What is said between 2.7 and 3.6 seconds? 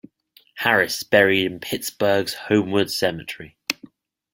Cemetery.